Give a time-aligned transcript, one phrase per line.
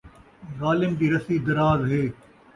[0.59, 2.03] ظالم دی رسی دراز ہے